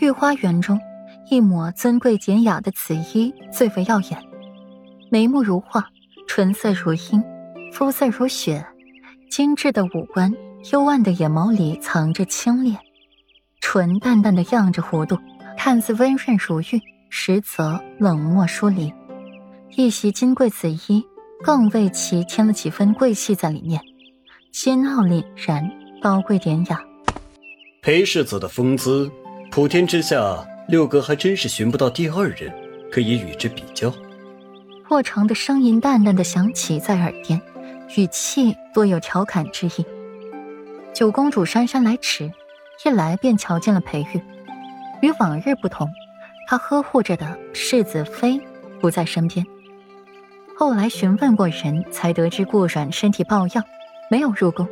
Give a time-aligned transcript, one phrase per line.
[0.00, 0.80] 御花园中，
[1.28, 4.18] 一抹尊贵典雅的紫衣最为耀眼，
[5.10, 5.84] 眉目如画，
[6.26, 7.22] 唇色如樱，
[7.70, 8.64] 肤色如雪，
[9.30, 10.32] 精致的五官，
[10.72, 12.78] 幽暗的眼眸里藏着清冽，
[13.60, 15.18] 唇淡淡的漾着弧度，
[15.58, 16.80] 看似温润如玉，
[17.10, 18.90] 实则冷漠疏离。
[19.76, 21.04] 一袭金贵紫衣，
[21.44, 23.78] 更为其添了几分贵气在里面，
[24.50, 25.70] 金傲凛然，
[26.00, 26.80] 高贵典雅。
[27.82, 29.10] 裴世子的风姿，
[29.50, 32.52] 普天之下六哥还真是寻不到第二人
[32.90, 33.92] 可以与之比较。
[34.88, 37.40] 霍成的声音淡淡的响起在耳边，
[37.96, 39.84] 语气多有调侃之意。
[40.94, 42.30] 九公主姗姗来迟，
[42.84, 44.20] 一来便瞧见了裴玉。
[45.02, 45.90] 与往日不同，
[46.46, 48.40] 她呵护着的世子妃
[48.80, 49.44] 不在身边。
[50.56, 53.64] 后来询问过人才得知，顾阮身体抱恙，
[54.08, 54.68] 没有入宫。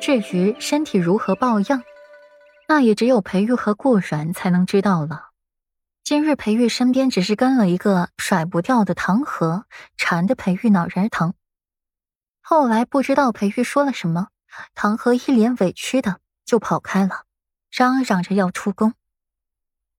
[0.00, 1.82] 至于身体如何抱恙，
[2.70, 5.30] 那也只有裴玉和顾然才能知道了。
[6.04, 9.64] 今日裴玉身边只是跟了一个甩不掉的唐河，
[9.96, 11.32] 缠得裴玉脑仁疼。
[12.42, 14.28] 后来不知道裴玉说了什么，
[14.74, 17.24] 唐河一脸委屈的就跑开了，
[17.70, 18.92] 嚷嚷着要出宫。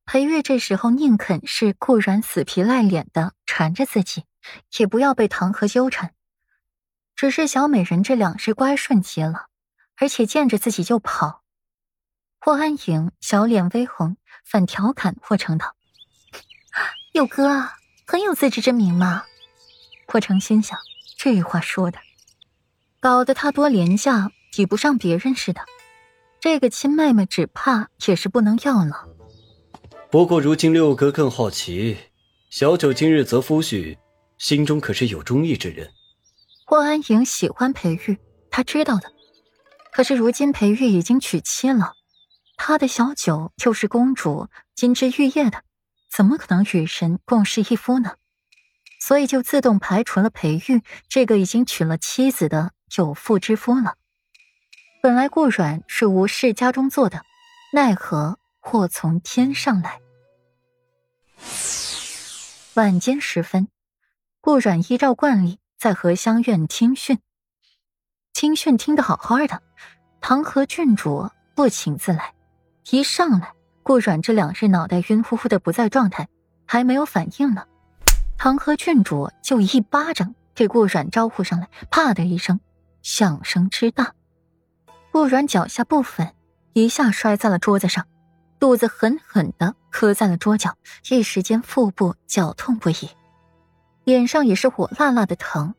[0.06, 4.26] 裴玉这时候宁肯是顾然死皮赖脸的缠着自己，
[4.78, 6.14] 也不要被唐河纠缠。
[7.16, 9.48] 只是小美人这两日乖顺极了，
[9.98, 11.39] 而且见着自己就跑。
[12.42, 15.76] 霍安影小脸微红，反调侃霍成道
[17.12, 17.68] ：“佑哥
[18.08, 19.24] 很有自知之明嘛。”
[20.08, 20.80] 霍成心想，
[21.18, 22.00] 这话说的，
[23.02, 25.62] 搞得他多廉价，比不上别人似的。
[26.40, 29.06] 这个亲妹妹，只怕也是不能要了。
[30.10, 31.98] 不过如今六哥更好奇，
[32.50, 33.98] 小九今日择夫婿，
[34.38, 35.92] 心中可是有中意之人。
[36.66, 38.18] 霍安影喜欢裴玉，
[38.50, 39.12] 他知道的。
[39.92, 41.94] 可是如今裴玉已经娶妻了。
[42.62, 45.64] 他的小九就是公主金枝玉叶的，
[46.12, 48.18] 怎么可能与人共侍一夫呢？
[49.00, 53.96] 所以就自动排除了裴玉这个已经娶了妻子的有妇之夫了。
[55.02, 57.24] 本来顾阮是无事家中坐的，
[57.72, 60.02] 奈何祸从天上来。
[62.74, 63.70] 晚间时分，
[64.42, 67.20] 顾阮依照惯例在荷香院听训。
[68.34, 69.64] 听训听得好好的，
[70.20, 72.34] 唐河郡主不请自来。
[72.92, 76.28] 一上来，顾阮这两日脑袋晕乎乎的不在状态，
[76.66, 77.66] 还没有反应呢，
[78.38, 82.60] 唐河郡主就一巴掌给顾阮招呼上来，啪的一声，
[83.04, 84.14] 响声之大，
[85.12, 86.34] 顾阮脚下不稳，
[86.74, 88.08] 一下摔在了桌子上，
[88.60, 90.76] 肚子狠狠的磕在了桌角，
[91.10, 93.10] 一时间腹部绞痛不已，
[94.04, 95.76] 脸上也是火辣辣的疼，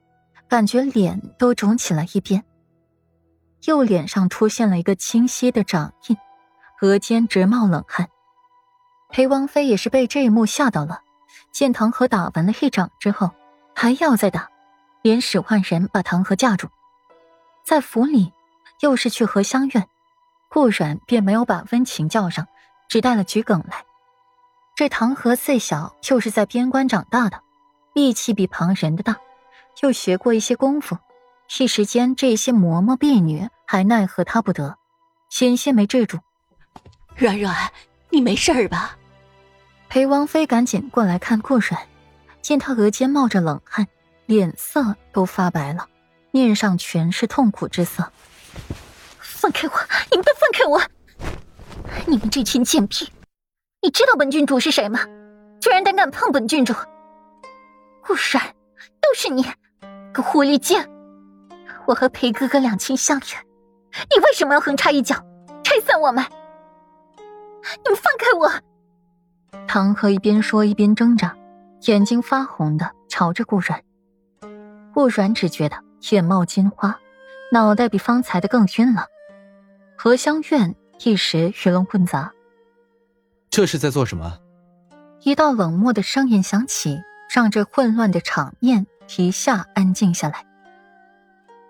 [0.49, 2.45] 感觉脸都肿起了一边，
[3.65, 6.17] 右脸上出现了一个清晰的掌印。
[6.83, 8.09] 额间直冒冷汗，
[9.11, 11.03] 裴王妃也是被这一幕吓到了。
[11.53, 13.33] 见唐河打完了一掌之后，
[13.75, 14.49] 还要再打，
[15.03, 16.69] 连使唤人把唐河架住。
[17.65, 18.33] 在府里，
[18.81, 19.89] 又是去荷香院，
[20.49, 22.47] 顾阮便没有把温情叫上，
[22.89, 23.85] 只带了桔梗来。
[24.75, 27.43] 这唐河自小就是在边关长大的，
[27.93, 29.19] 力气比旁人的大，
[29.83, 30.97] 又学过一些功夫，
[31.59, 34.79] 一时间这些嬷嬷婢女还奈何他不得，
[35.29, 36.21] 险些没制住。
[37.21, 37.55] 软软，
[38.09, 38.97] 你没事吧？
[39.91, 41.79] 裴王妃赶紧过来看顾软，
[42.41, 43.87] 见他额间冒着冷汗，
[44.25, 45.87] 脸色都发白了，
[46.31, 48.11] 面上全是痛苦之色。
[49.19, 49.75] 放开我！
[50.11, 50.81] 你们都放开我！
[52.07, 53.13] 你们这群贱婢，
[53.83, 55.01] 你知道本郡主是谁吗？
[55.61, 56.73] 居然胆敢碰本郡主！
[58.01, 58.55] 顾软，
[58.99, 59.45] 都是你，
[60.15, 60.83] 个狐狸精！
[61.85, 63.27] 我和裴哥哥两情相悦，
[64.09, 65.17] 你为什么要横插一脚，
[65.63, 66.25] 拆散我们？
[67.85, 69.67] 你们放开我！
[69.67, 71.37] 唐河一边说一边挣扎，
[71.83, 73.83] 眼睛发红的朝着顾阮。
[74.93, 75.77] 顾阮只觉得
[76.11, 76.99] 眼冒金花，
[77.53, 79.07] 脑袋比方才的更晕了。
[79.97, 82.33] 何香院一时鱼龙混杂。
[83.51, 84.39] 这是在做什么？
[85.23, 87.01] 一道冷漠的声音响起，
[87.33, 88.87] 让这混乱的场面
[89.17, 90.47] 一下安静下来。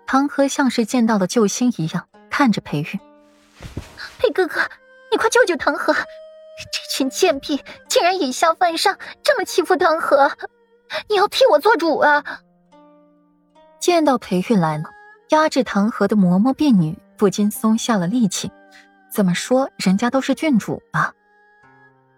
[0.07, 2.99] 唐河像是见到了救星一样，看着裴玉，
[4.17, 4.61] 裴哥哥。
[5.11, 5.93] 你快救救唐河！
[6.71, 10.31] 这群贱婢竟然以下犯上，这么欺负唐河！
[11.09, 12.23] 你要替我做主啊！
[13.79, 14.85] 见到裴玉来了，
[15.29, 18.51] 压制唐河的嬷嬷婢女不禁松下了力气。
[19.11, 21.13] 怎么说，人家都是郡主啊！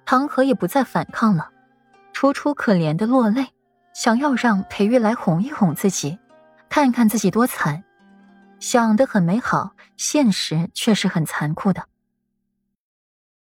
[0.06, 1.50] 唐河也不再反抗了，
[2.12, 3.48] 楚楚可怜的落泪，
[3.94, 6.19] 想要让裴玉来哄一哄自己，
[6.69, 7.84] 看看自己多惨。
[8.60, 11.84] 想的很美好，现实却是很残酷的。